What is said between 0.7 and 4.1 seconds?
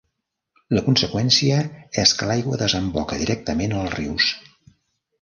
La conseqüència és que l'aigua desemboca directament als